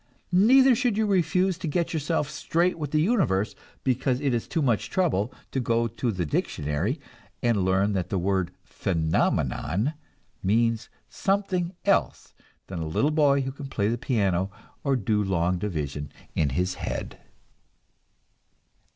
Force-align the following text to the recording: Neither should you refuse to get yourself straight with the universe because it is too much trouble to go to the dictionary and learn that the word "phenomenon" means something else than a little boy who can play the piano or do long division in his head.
Neither 0.31 0.73
should 0.73 0.97
you 0.97 1.05
refuse 1.05 1.59
to 1.59 1.67
get 1.67 1.93
yourself 1.93 2.27
straight 2.27 2.79
with 2.79 2.89
the 2.89 3.03
universe 3.03 3.53
because 3.83 4.19
it 4.19 4.33
is 4.33 4.47
too 4.47 4.63
much 4.63 4.89
trouble 4.89 5.31
to 5.51 5.59
go 5.59 5.87
to 5.87 6.11
the 6.11 6.25
dictionary 6.25 6.99
and 7.43 7.63
learn 7.63 7.93
that 7.93 8.09
the 8.09 8.17
word 8.17 8.49
"phenomenon" 8.63 9.93
means 10.41 10.89
something 11.07 11.75
else 11.85 12.33
than 12.65 12.79
a 12.79 12.87
little 12.87 13.11
boy 13.11 13.41
who 13.41 13.51
can 13.51 13.67
play 13.67 13.89
the 13.89 13.97
piano 13.99 14.49
or 14.83 14.95
do 14.95 15.23
long 15.23 15.59
division 15.59 16.11
in 16.33 16.49
his 16.49 16.73
head. 16.81 17.19